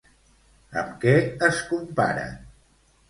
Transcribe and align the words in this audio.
Amb 0.83 0.95
què 1.05 1.13
es 1.49 1.59
comparen? 1.75 2.33